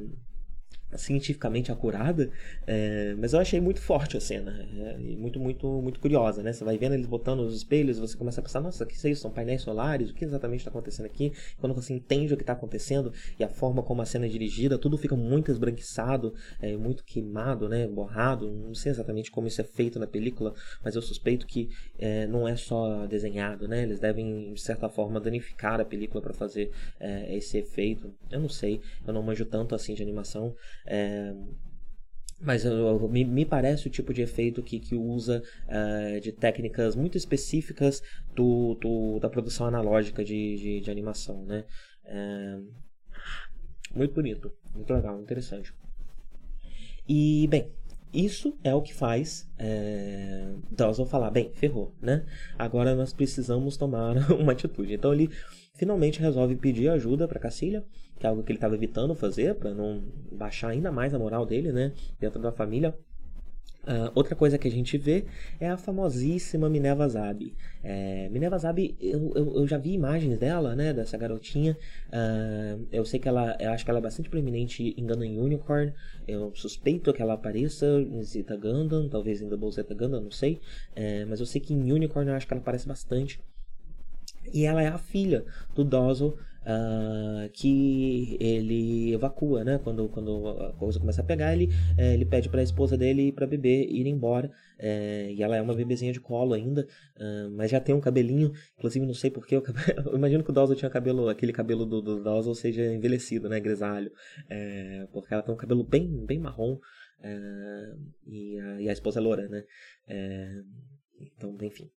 [0.97, 2.29] cientificamente acurada,
[2.67, 6.53] é, mas eu achei muito forte a cena, é, muito, muito, muito curiosa, né?
[6.53, 9.21] Você vai vendo eles botando os espelhos, você começa a pensar, nossa, que é isso?
[9.21, 10.09] São painéis solares?
[10.09, 11.33] O que exatamente está acontecendo aqui?
[11.59, 14.77] Quando você entende o que está acontecendo e a forma como a cena é dirigida,
[14.77, 17.87] tudo fica muito esbranquiçado, é, muito queimado, né?
[17.87, 18.49] Borrado.
[18.51, 22.47] Não sei exatamente como isso é feito na película, mas eu suspeito que é, não
[22.47, 23.83] é só desenhado, né?
[23.83, 28.13] Eles devem, de certa forma, danificar a película para fazer é, esse efeito.
[28.29, 30.55] Eu não sei, eu não manjo tanto assim de animação.
[30.85, 31.33] É,
[32.41, 36.95] mas eu, me, me, parece o tipo de efeito que, que usa uh, de técnicas
[36.95, 38.01] muito específicas
[38.35, 41.65] do, do da produção analógica de, de, de animação, né?
[42.03, 42.57] É,
[43.95, 45.71] muito bonito, muito legal, interessante.
[47.07, 47.71] E, bem,
[48.13, 52.25] isso é o que faz é, Dawson falar, bem, ferrou, né?
[52.57, 54.93] Agora nós precisamos tomar uma atitude.
[54.93, 55.29] Então ele
[55.75, 57.85] finalmente resolve pedir ajuda para Cacilha
[58.21, 61.43] que é algo que ele estava evitando fazer para não baixar ainda mais a moral
[61.43, 62.95] dele, né, dentro da família.
[63.81, 65.25] Uh, outra coisa que a gente vê
[65.59, 67.55] é a famosíssima Minerva Zabi.
[67.83, 71.75] É, Minerva Zabi, eu, eu, eu, já vi imagens dela, né, dessa garotinha.
[72.09, 75.91] Uh, eu sei que ela, eu acho que ela é bastante proeminente em Gundam Unicorn.
[76.27, 80.61] Eu suspeito que ela apareça em Zeta Gundam, talvez em Double Zeta Gundam, não sei.
[80.95, 83.39] É, mas eu sei que em Unicorn eu acho que ela aparece bastante.
[84.53, 89.79] E ela é a filha do Dozel, uh, que ele evacua, né?
[89.83, 93.27] Quando, quando a coisa começa a pegar, ele, é, ele pede para a esposa dele
[93.27, 94.51] e para bebê ir embora.
[94.77, 98.51] É, e ela é uma bebezinha de colo ainda, uh, mas já tem um cabelinho.
[98.77, 99.63] Inclusive, não sei porque eu,
[100.05, 103.59] eu imagino que o Dawson tinha cabelo, aquele cabelo do, do Dawson seja envelhecido, né?
[103.59, 104.11] Grisalho,
[104.49, 106.77] é, porque ela tem um cabelo bem, bem marrom.
[108.25, 109.63] E, a, e, a, esposa é loura, né?
[111.19, 111.87] Então, enfim.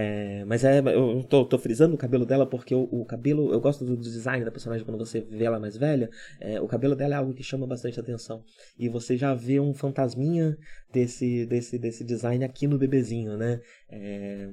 [0.00, 3.60] É, mas é, eu tô, tô, frisando o cabelo dela porque o, o, cabelo, eu
[3.60, 6.08] gosto do design da personagem quando você vê ela mais velha.
[6.40, 8.44] É, o cabelo dela é algo que chama bastante atenção.
[8.78, 10.56] E você já vê um fantasminha
[10.92, 13.60] desse, desse, desse design aqui no bebezinho, né?
[13.90, 14.48] É,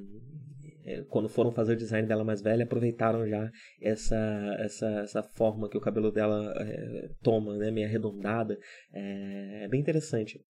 [0.84, 4.18] é quando foram fazer o design dela mais velha, aproveitaram já essa,
[4.58, 7.70] essa, essa forma que o cabelo dela é, toma, né?
[7.70, 8.58] Meio arredondada.
[8.92, 10.44] É, é bem interessante.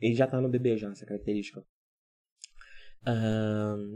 [0.00, 1.62] E já tá no bebê já, essa característica.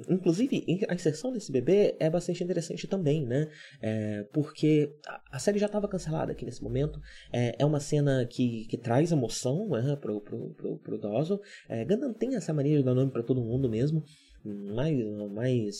[0.08, 3.48] Inclusive, a inserção desse bebê é bastante interessante também, né?
[3.80, 4.94] É, porque
[5.30, 7.00] a, série já estava cancelada aqui nesse momento.
[7.32, 11.40] É, é uma cena que, que traz emoção né, pro, pro, pro, pro Dozo.
[11.68, 14.04] É, Gundam tem essa mania de dar nome para todo mundo mesmo.
[14.44, 14.96] Mais,
[15.30, 15.76] mais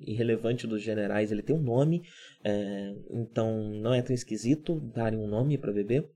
[0.00, 2.02] irrelevante dos generais, ele tem um nome,
[2.44, 6.08] é, então não é tão esquisito darem um nome para bebê.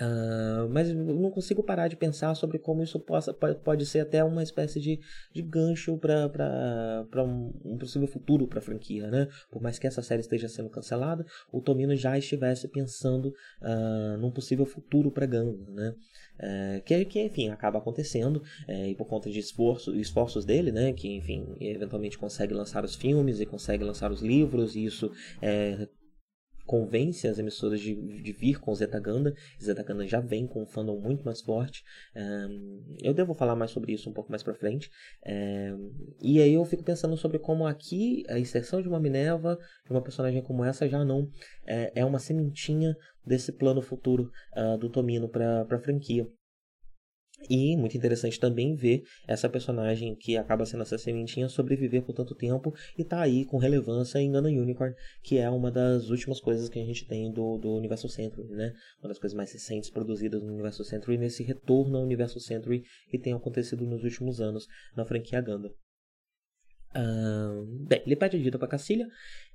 [0.00, 4.24] Uh, mas eu não consigo parar de pensar sobre como isso possa, pode ser até
[4.24, 4.98] uma espécie de,
[5.30, 9.28] de gancho para um, um possível futuro para a franquia, né?
[9.50, 13.26] Por mais que essa série esteja sendo cancelada, o Tomino já estivesse pensando
[13.60, 15.94] uh, num possível futuro para Gundam, né?
[16.38, 20.94] Uh, que, que, enfim, acaba acontecendo é, e por conta de esforço, esforços dele, né?
[20.94, 25.86] Que, enfim, eventualmente consegue lançar os filmes e consegue lançar os livros e isso é,
[26.70, 29.34] convence as emissoras de, de vir com Zeta Ganda.
[29.60, 31.82] Zeta Ganda já vem com um fandom muito mais forte.
[33.02, 34.88] Eu devo falar mais sobre isso um pouco mais pra frente.
[36.22, 40.00] E aí eu fico pensando sobre como aqui a inserção de uma Minerva, de uma
[40.00, 41.28] personagem como essa, já não
[41.66, 46.30] é, é uma sementinha desse plano futuro uh, do Tomino para a franquia.
[47.48, 52.34] E muito interessante também ver essa personagem que acaba sendo essa sementinha sobreviver por tanto
[52.34, 56.68] tempo e tá aí com relevância em Gundam Unicorn, que é uma das últimas coisas
[56.68, 58.74] que a gente tem do, do Universo Century, né?
[59.00, 63.18] Uma das coisas mais recentes produzidas no Universo Century, nesse retorno ao Universo Century que
[63.18, 65.72] tem acontecido nos últimos anos na franquia Gundam.
[66.92, 69.06] Uh, bem, ele pede ajuda para Cacilha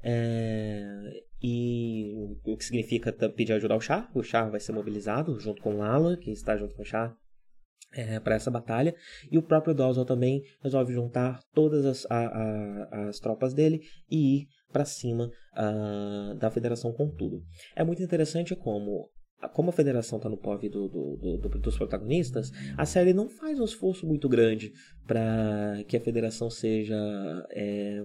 [0.01, 2.13] é, e
[2.45, 4.09] o que significa pedir ajuda ao Char.
[4.15, 7.13] O Char vai ser mobilizado junto com Lala, que está junto com o Char
[7.93, 8.95] é, para essa batalha.
[9.31, 14.41] E o próprio Dawson também resolve juntar todas as, a, a, as tropas dele e
[14.41, 17.41] ir para cima uh, da Federação com tudo.
[17.75, 19.09] É muito interessante como
[19.53, 23.59] como a federação está no POV do, do, do, dos protagonistas, a série não faz
[23.59, 24.71] um esforço muito grande
[25.05, 26.95] para que a federação seja
[27.51, 28.01] é,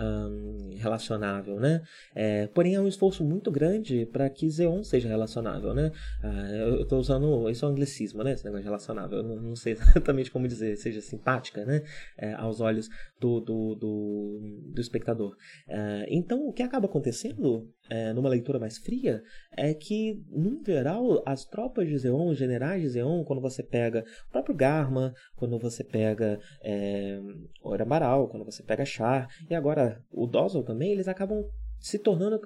[0.00, 1.82] um, relacionável, né?
[2.14, 5.90] É, porém, é um esforço muito grande para que Xeon seja relacionável, né?
[6.22, 8.32] Uh, eu estou usando isso é um anglicismo, né?
[8.32, 9.18] Esse negócio de relacionável.
[9.18, 11.82] Eu não, não sei exatamente como dizer, seja simpática, né?
[12.16, 12.88] É, aos olhos
[13.20, 14.40] do, do, do,
[14.74, 15.32] do espectador.
[15.68, 19.22] Uh, então, o que acaba acontecendo é, numa leitura mais fria
[19.56, 24.04] é que, no geral, as tropas de Zeon, os generais de Zeon, quando você pega
[24.28, 27.20] o próprio Garma, quando você pega é,
[27.62, 31.44] o Erambaral, quando você pega Char, e agora o Dozel também, eles acabam
[31.80, 32.40] se tornando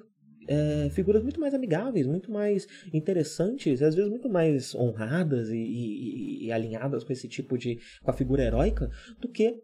[0.47, 6.45] é, figuras muito mais amigáveis, muito mais interessantes, às vezes muito mais honradas e, e,
[6.45, 7.79] e, alinhadas com esse tipo de.
[8.03, 9.61] com a figura heróica, do que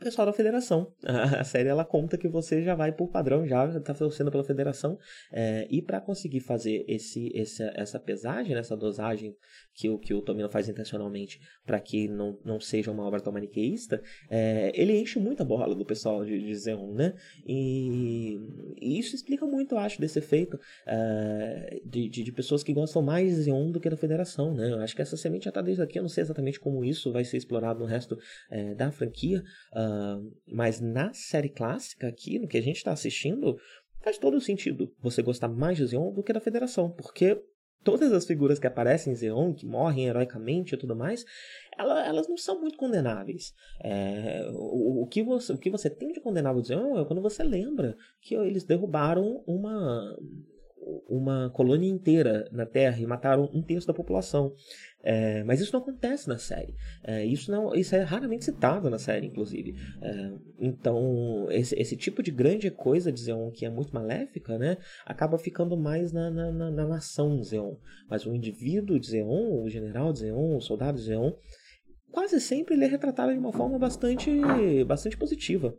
[0.00, 0.92] pessoal da federação.
[1.04, 4.98] A, série ela conta que você já vai por padrão, já está torcendo pela federação.
[5.32, 9.36] É, e para conseguir fazer esse, esse, essa pesagem, essa dosagem
[9.74, 13.32] que o, que o Tomino faz intencionalmente para que não, não seja uma obra tão
[13.32, 17.14] maniqueísta, é, ele enche muito a bola do pessoal de, de Zeon, né?
[17.46, 18.38] E,
[18.80, 23.02] e, isso explica muito, eu acho, desse efeito é, de, de, de, pessoas que gostam
[23.02, 24.70] mais de Zeon do que da federação, né?
[24.70, 27.12] Eu acho que essa semente já está desde aqui, eu não sei exatamente como isso
[27.12, 28.18] vai ser explorado no resto
[28.50, 29.89] é, da franquia, uh,
[30.46, 33.58] mas na série clássica aqui, no que a gente está assistindo,
[34.00, 37.42] faz todo sentido você gostar mais de Zeon do que da Federação, porque
[37.82, 41.24] todas as figuras que aparecem em Zeon, que morrem heroicamente e tudo mais,
[41.78, 43.54] ela, elas não são muito condenáveis.
[43.82, 47.22] É, o, o, que você, o que você tem de condenável de Zeon é quando
[47.22, 50.16] você lembra que eles derrubaram uma
[51.08, 54.54] uma colônia inteira na Terra e mataram um terço da população.
[55.02, 56.74] É, mas isso não acontece na série.
[57.02, 59.74] É, isso, não, isso é raramente citado na série, inclusive.
[60.02, 64.76] É, então, esse, esse, tipo de grande coisa de Zeon que é muito maléfica, né,
[65.06, 67.76] acaba ficando mais na, na, na, na nação Zeon.
[68.08, 71.32] Mas o indivíduo de Zeon, o general de Zeon, o soldado de Zeon,
[72.10, 74.30] quase sempre ele é retratado de uma forma bastante,
[74.84, 75.74] bastante positiva.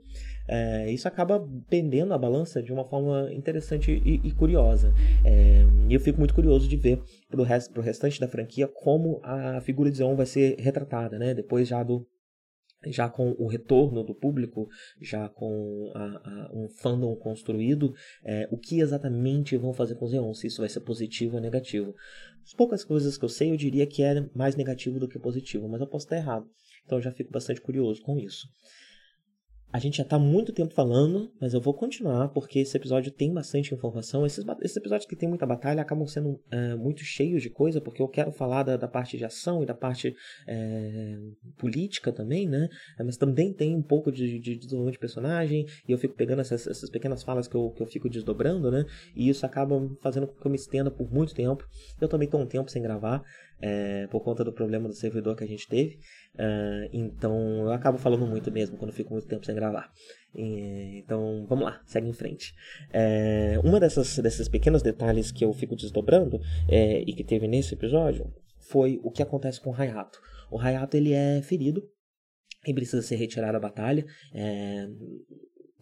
[0.48, 4.94] É, isso acaba pendendo a balança de uma forma interessante e, e curiosa.
[5.26, 9.20] É, e eu fico muito curioso de ver pro, rest, pro restante da franquia como
[9.24, 11.34] a figura de Zeon vai ser retratada, né?
[11.34, 12.06] Depois já do
[12.88, 14.68] já com o retorno do público,
[15.00, 20.08] já com a, a, um fandom construído, é, o que exatamente vão fazer com o
[20.08, 21.94] Zeon, se isso vai ser positivo ou negativo.
[22.44, 25.70] As poucas coisas que eu sei, eu diria que é mais negativo do que positivo,
[25.70, 26.50] mas eu posso estar errado.
[26.86, 28.48] Então já fico bastante curioso com isso.
[29.74, 33.34] A gente já está muito tempo falando, mas eu vou continuar porque esse episódio tem
[33.34, 34.26] bastante informação.
[34.26, 38.02] Esses, esses episódios que tem muita batalha acabam sendo é, muito cheios de coisa, porque
[38.02, 40.14] eu quero falar da, da parte de ação e da parte
[40.46, 41.18] é,
[41.58, 42.68] política também, né?
[43.00, 46.42] É, mas também tem um pouco de, de, desenvolvimento de personagem, e eu fico pegando
[46.42, 48.86] essas, essas pequenas falas que eu, que eu fico desdobrando, né?
[49.16, 51.66] E isso acaba fazendo com que eu me estenda por muito tempo.
[52.00, 53.24] Eu também estou um tempo sem gravar,
[53.62, 56.00] é, por conta do problema do servidor que a gente teve.
[56.36, 59.92] Uh, então eu acabo falando muito mesmo quando fico muito tempo sem gravar.
[60.34, 62.54] E, então vamos lá, segue em frente.
[62.92, 67.74] É, uma dessas, desses pequenos detalhes que eu fico desdobrando é, e que teve nesse
[67.74, 70.20] episódio foi o que acontece com o Hayato.
[70.50, 71.84] O Hayato ele é ferido
[72.66, 74.06] e precisa ser retirado da batalha.
[74.34, 74.88] É,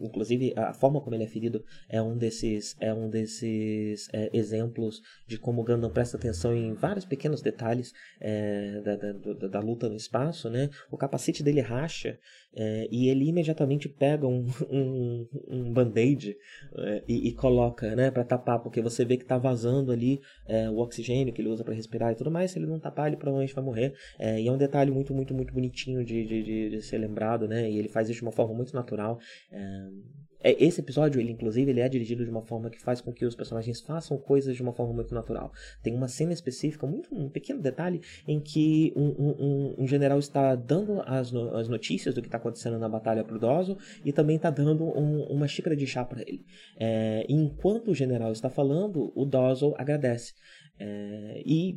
[0.00, 5.00] Inclusive, a forma como ele é ferido é um desses, é um desses é, exemplos
[5.26, 9.88] de como Gundam presta atenção em vários pequenos detalhes é, da, da, da, da, luta
[9.88, 10.48] no espaço.
[10.48, 10.70] Né?
[10.90, 12.18] O capacete dele racha
[12.54, 16.36] é, e ele imediatamente pega um, um, um band-aid
[16.76, 20.68] é, e, e, coloca né, para tapar, porque você vê que está vazando ali é,
[20.68, 22.50] o oxigênio que ele usa para respirar e tudo mais.
[22.50, 23.94] Se ele não tapar, ele provavelmente vai morrer.
[24.18, 27.46] É, e é um detalhe muito, muito, muito bonitinho de, de, de, de, ser lembrado,
[27.46, 27.70] né?
[27.70, 29.18] E ele faz isso de uma forma muito natural
[29.52, 29.88] é,
[30.42, 33.34] esse episódio, ele inclusive, ele é dirigido de uma forma que faz com que os
[33.34, 35.52] personagens façam coisas de uma forma muito natural.
[35.82, 40.54] Tem uma cena específica, muito um pequeno detalhe, em que um, um, um general está
[40.54, 44.36] dando as, no, as notícias do que está acontecendo na batalha pro Dozo e também
[44.36, 46.44] está dando um, uma xícara de chá para ele.
[46.78, 50.34] É, enquanto o general está falando, o Dozo agradece.
[50.82, 51.76] É, e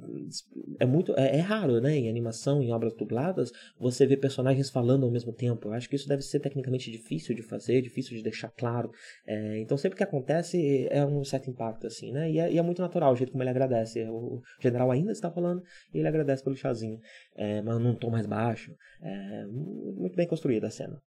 [0.80, 5.04] é muito é, é, raro, né, em animação, em obras dubladas, você ver personagens falando
[5.04, 5.68] ao mesmo tempo.
[5.68, 8.92] Eu acho que isso deve ser tecnicamente difícil de fazer, difícil de deixar claro.
[9.26, 12.30] É, então sempre que acontece é um certo impacto, assim, né?
[12.30, 14.08] E é, e é, muito natural o jeito como ele agradece.
[14.10, 15.62] O general ainda está falando
[15.94, 17.00] e ele agradece pelo chazinho,
[17.36, 18.74] é, mas num tom mais baixo.
[19.02, 21.02] É, muito bem construída a cena.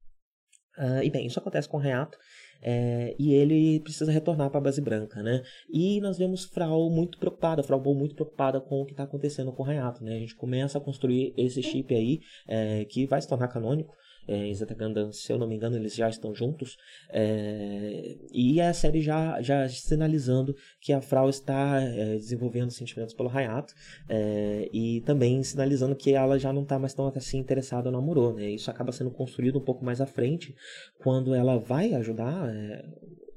[0.79, 2.17] Uh, e bem, isso acontece com o Reato.
[2.65, 5.43] É, e ele precisa retornar para a base branca, né?
[5.69, 9.53] E nós vemos Frau muito preocupada, Frau Bow muito preocupada com o que está acontecendo
[9.53, 10.15] com o Reato, né?
[10.15, 13.93] A gente começa a construir esse chip aí, é, que vai se tornar canônico,
[14.27, 16.77] é, em Zeta Gundam, se eu não me engano, eles já estão juntos.
[17.11, 23.29] É, e a série já, já sinalizando que a Frau está é, desenvolvendo sentimentos pelo
[23.29, 23.75] Hayato
[24.09, 28.35] é, e também sinalizando que ela já não está mais tão assim interessada no Amuro.
[28.35, 28.51] Né?
[28.51, 30.55] Isso acaba sendo construído um pouco mais à frente,
[30.99, 32.85] quando ela vai ajudar é,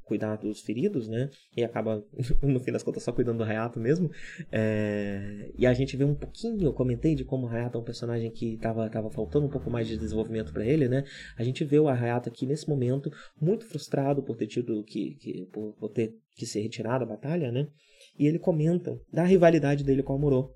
[0.06, 1.30] cuidar dos feridos, né?
[1.56, 2.04] E acaba,
[2.42, 4.10] no fim das contas, só cuidando do Hayato mesmo.
[4.52, 5.52] É...
[5.58, 8.32] E a gente vê um pouquinho, eu comentei de como o Hayato é um personagem
[8.32, 11.04] que tava, tava faltando um pouco mais de desenvolvimento para ele, né?
[11.38, 15.46] A gente vê o Hayato aqui nesse momento muito frustrado por ter tido que, que
[15.52, 17.68] por, por ter que ser retirado da batalha, né?
[18.18, 20.52] E ele comenta da rivalidade dele com o Amuro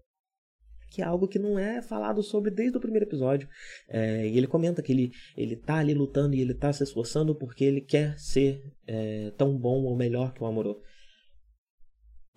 [0.89, 3.47] que é algo que não é falado sobre desde o primeiro episódio.
[3.87, 7.35] É, e ele comenta que ele, ele tá ali lutando e ele tá se esforçando
[7.35, 10.81] porque ele quer ser é, tão bom ou melhor que o Amorô.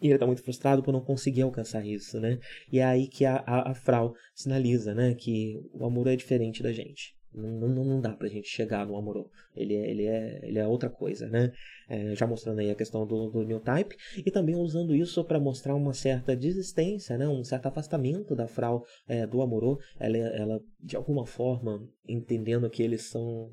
[0.01, 2.39] E ele tá muito frustrado por não conseguir alcançar isso, né?
[2.73, 5.15] E é aí que a, a, a Frau sinaliza, né?
[5.15, 7.15] Que o Amorô é diferente da gente.
[7.35, 9.31] Não, não, não dá pra gente chegar no Amorô.
[9.57, 11.53] Ele é, ele é, ele é outra coisa, né?
[11.89, 15.41] É, já mostrando aí a questão do, do New Type e também usando isso para
[15.41, 17.27] mostrar uma certa desistência, né?
[17.29, 19.81] Um certo afastamento da Frau é, do Amorô.
[19.99, 23.51] Ela, ela, de alguma forma, entendendo que eles são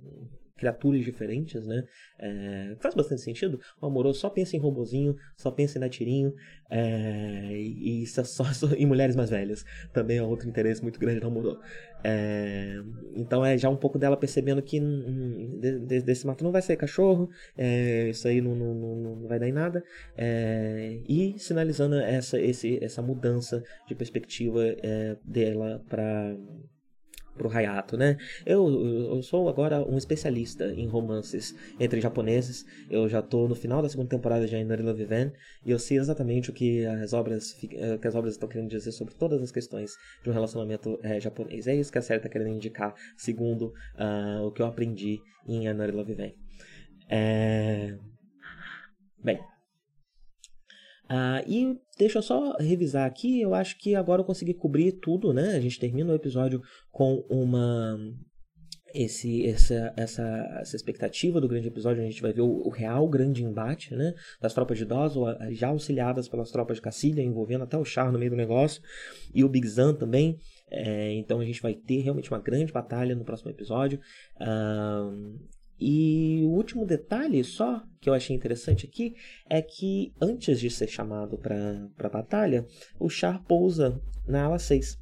[0.59, 1.83] criaturas diferentes, né?
[2.19, 3.59] É, faz bastante sentido.
[3.81, 6.33] O amoroso só pensa em robozinho, só pensa em dar tirinho,
[6.69, 8.45] é, e, e só, só,
[8.75, 9.65] em mulheres mais velhas.
[9.93, 11.59] Também é outro interesse muito grande do amoroso.
[12.03, 12.81] É,
[13.15, 16.77] então é já um pouco dela percebendo que hum, de, desse mato não vai sair
[16.77, 19.83] cachorro, é, isso aí não, não, não, não, vai dar em nada,
[20.15, 26.37] é, e sinalizando essa, esse, essa mudança de perspectiva é, dela para
[27.39, 28.17] pro Hayato, né?
[28.45, 28.69] Eu,
[29.15, 32.65] eu sou agora um especialista em romances entre japoneses.
[32.89, 35.31] Eu já tô no final da segunda temporada de Ainari Love Van
[35.65, 38.91] e eu sei exatamente o que as obras eh, que as obras estão querendo dizer
[38.91, 41.65] sobre todas as questões de um relacionamento é, japonês.
[41.65, 45.67] É isso que a série está querendo indicar, segundo uh, o que eu aprendi em
[45.67, 46.31] Ainari Love Van.
[47.09, 47.97] É...
[49.23, 49.39] Bem,
[51.09, 55.33] ah, e deixa eu só revisar aqui, eu acho que agora eu consegui cobrir tudo,
[55.33, 55.55] né?
[55.55, 57.97] A gente termina o episódio com uma
[58.93, 60.23] esse essa, essa,
[60.61, 64.13] essa expectativa do grande episódio, a gente vai ver o, o, real grande embate, né?
[64.39, 68.19] Das tropas de Dozo, já auxiliadas pelas tropas de Cacilha, envolvendo até o Char no
[68.19, 68.81] meio do negócio,
[69.33, 70.37] e o Big Zan também.
[70.71, 73.99] É, então a gente vai ter realmente uma grande batalha no próximo episódio.
[74.39, 75.39] Um,
[75.79, 79.15] e o último detalhe só que eu achei interessante aqui
[79.49, 82.65] é que antes de ser chamado para a batalha,
[82.99, 84.97] o Char pousa na ala 6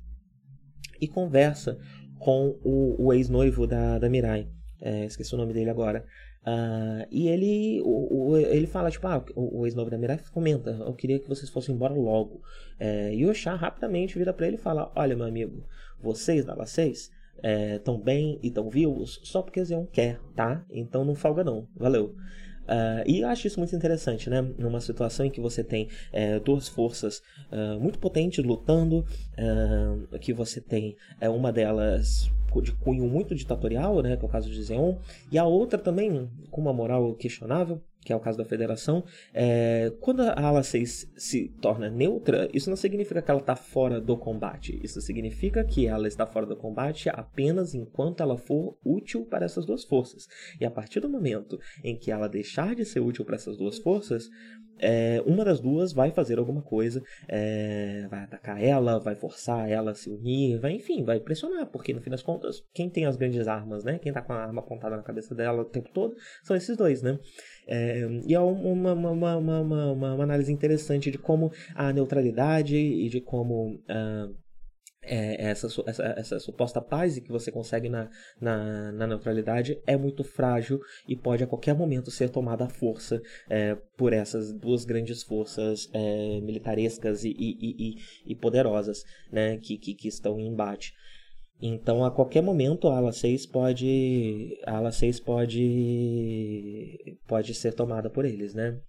[1.00, 1.78] e conversa
[2.20, 4.48] com o, o ex-noivo da, da Mirai.
[4.82, 6.06] É, esqueci o nome dele agora.
[6.48, 10.72] Uh, e ele, o, o, ele fala, tipo, ah, o, o ex-noivo da Mirai comenta,
[10.72, 12.42] eu queria que vocês fossem embora logo.
[12.80, 15.68] É, e o Char rapidamente vira para ele e fala, olha meu amigo,
[16.00, 17.12] vocês da ala 6
[17.42, 20.64] é, tão bem e tão vivos só porque Zeon quer, tá?
[20.70, 21.68] Então não folga não.
[21.76, 22.16] Valeu.
[22.68, 24.42] Uh, e eu acho isso muito interessante, né?
[24.58, 29.06] Numa situação em que você tem é, duas forças uh, muito potentes lutando,
[29.40, 32.30] uh, que você tem é, uma delas
[32.62, 34.18] de cunho muito ditatorial, né?
[34.18, 34.96] Que é o caso de Zeon,
[35.32, 39.04] e a outra também com uma moral questionável, que é o caso da federação,
[39.34, 44.00] é, quando a ala 6 se torna neutra, isso não significa que ela está fora
[44.00, 44.80] do combate.
[44.82, 49.66] Isso significa que ela está fora do combate apenas enquanto ela for útil para essas
[49.66, 50.26] duas forças.
[50.58, 53.78] E a partir do momento em que ela deixar de ser útil para essas duas
[53.78, 54.30] forças,
[54.80, 59.92] é, uma das duas vai fazer alguma coisa, é, vai atacar ela, vai forçar ela
[59.92, 63.18] a se unir, vai, enfim, vai pressionar, porque no fim das contas, quem tem as
[63.18, 64.00] grandes armas, né?
[64.00, 67.02] Quem tá com a arma apontada na cabeça dela o tempo todo, são esses dois,
[67.02, 67.18] né?
[67.68, 73.20] É, e é uma, uma, uma, uma, análise interessante de como a neutralidade e de
[73.20, 73.76] como.
[73.90, 74.48] Uh,
[75.08, 78.10] é, essa, essa, essa, suposta paz que você consegue na,
[78.42, 83.22] na, na, neutralidade é muito frágil e pode a qualquer momento ser tomada à força
[83.50, 87.96] é, por essas duas grandes forças é, militarescas e, e, e,
[88.26, 90.94] e, poderosas né, que, que, que estão em embate.
[91.62, 98.10] Então, a qualquer momento, a ala 6 pode, a ala 6 pode, pode ser tomada
[98.10, 98.80] por eles, né?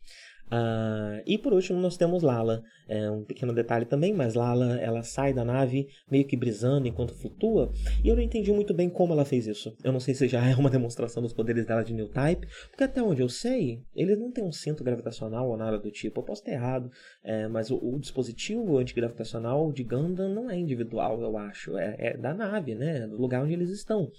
[0.50, 5.02] Uh, e por último nós temos Lala, é um pequeno detalhe também, mas Lala ela
[5.02, 7.70] sai da nave meio que brisando enquanto flutua,
[8.02, 9.76] e eu não entendi muito bem como ela fez isso.
[9.84, 12.84] Eu não sei se já é uma demonstração dos poderes dela de New Type, porque
[12.84, 16.20] até onde eu sei, eles não têm um centro gravitacional ou nada do tipo.
[16.20, 16.90] Eu posso ter errado,
[17.22, 22.16] é, mas o, o, dispositivo antigravitacional de Gundam não é individual, eu acho, é, é
[22.16, 24.10] da nave, né, do lugar onde eles estão.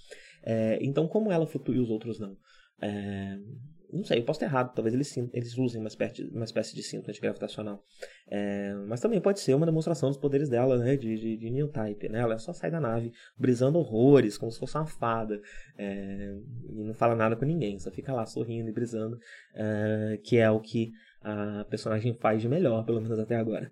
[0.43, 2.37] É, então como ela flutua e os outros não?
[2.81, 3.37] É,
[3.91, 4.73] não sei, eu posso estar errado.
[4.73, 7.83] Talvez eles, eles usem uma espécie, uma espécie de cinto antigravitacional.
[8.27, 10.95] É, mas também pode ser uma demonstração dos poderes dela, né?
[10.95, 12.19] De, de, de New Type, né?
[12.19, 15.41] Ela só sai da nave brisando horrores, como se fosse uma fada.
[15.77, 16.35] É,
[16.69, 19.17] e não fala nada com ninguém, só fica lá sorrindo e brisando.
[19.55, 23.71] É, que é o que a personagem faz de melhor, pelo menos até agora.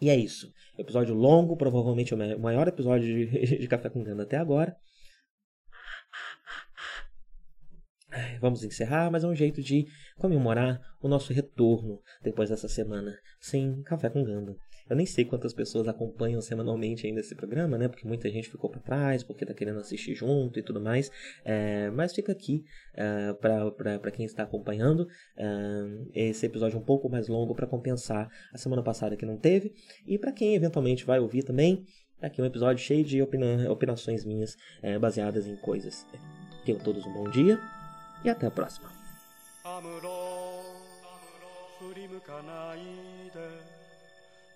[0.00, 0.50] E é isso.
[0.78, 4.76] Episódio longo, provavelmente o maior episódio de, de Café com Ganda até agora.
[8.40, 9.86] Vamos encerrar, mas é um jeito de
[10.18, 14.56] comemorar o nosso retorno depois dessa semana sem Café com Ganda.
[14.90, 17.86] Eu nem sei quantas pessoas acompanham semanalmente ainda esse programa, né?
[17.86, 21.12] Porque muita gente ficou para trás, porque tá querendo assistir junto e tudo mais.
[21.44, 27.28] É, mas fica aqui é, para quem está acompanhando uh, esse episódio um pouco mais
[27.28, 29.72] longo para compensar a semana passada que não teve.
[30.04, 31.84] E para quem eventualmente vai ouvir também,
[32.20, 36.04] tá aqui um episódio cheio de opina opinações minhas uh, baseadas em coisas.
[36.64, 37.60] Tenham todos um bom dia
[38.24, 38.90] e até a próxima.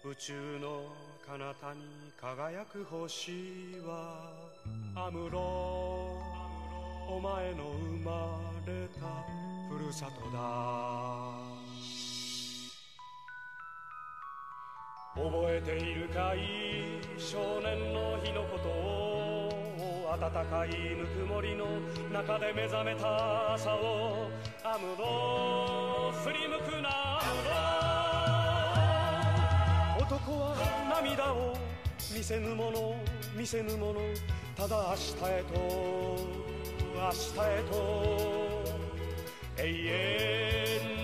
[0.07, 0.93] 宇宙の
[1.27, 3.33] 彼方に輝く星
[3.87, 4.31] は
[4.95, 5.39] アムロ
[7.09, 9.01] お前の生まれた
[9.75, 10.37] ふるさとだ
[15.15, 17.01] 覚えているかい？
[17.17, 19.14] 少年の日のことを
[20.21, 21.67] 暖かいぬくもりの
[22.13, 24.31] 中で目覚めた朝を
[24.63, 27.19] アムロ振り向くな。
[27.19, 27.23] ア
[29.99, 30.55] ムロ男は
[31.03, 31.57] 涙を
[32.17, 32.95] 見せぬもの。
[33.37, 34.01] 見せぬもの。
[34.57, 35.59] ただ明日へと。
[36.95, 37.75] 明日へと。
[39.59, 39.63] 永
[41.01, 41.04] 遠。